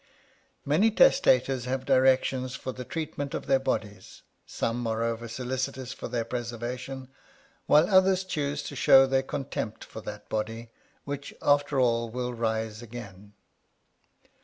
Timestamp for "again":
12.81-13.33